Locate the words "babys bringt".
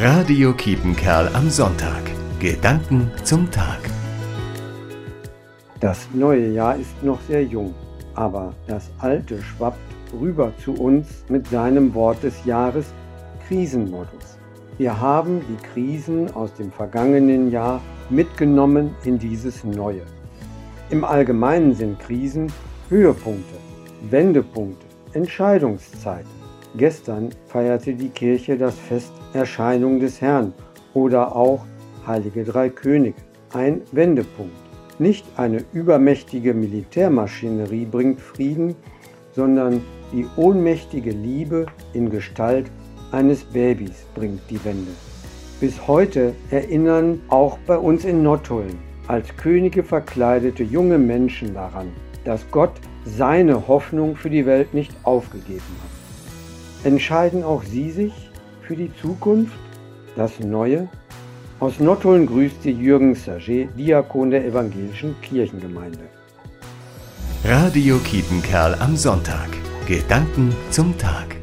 43.42-44.42